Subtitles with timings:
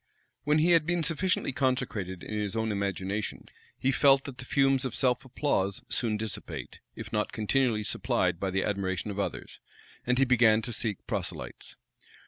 [0.45, 3.45] When he had been sufficiently consecrated in his own imagination,
[3.77, 8.49] he felt that the fumes of self applause soon dissipate, if not continually supplied by
[8.49, 9.59] the admiration of others;
[10.03, 11.75] and he began to seek proselytes.